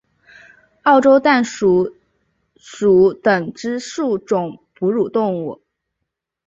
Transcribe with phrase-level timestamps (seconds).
[0.81, 1.95] 澳洲弹鼠
[2.55, 5.61] 属等之数种哺乳动物。